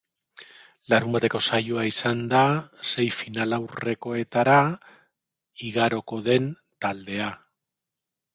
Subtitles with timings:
[0.93, 2.41] Larunbateko saioa izan da
[2.93, 4.57] sei finalaurrekoetara
[5.69, 6.51] igaroko den
[6.87, 7.31] taldea.